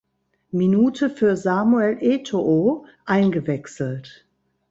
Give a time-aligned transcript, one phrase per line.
[0.51, 4.25] Minute für Samuel Eto’o eingewechselt.